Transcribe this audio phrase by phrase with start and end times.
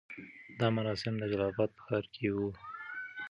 [0.59, 2.49] دا مراسم د جلال اباد په ښار کې وو.